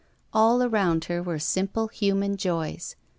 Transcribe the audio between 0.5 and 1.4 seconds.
around her were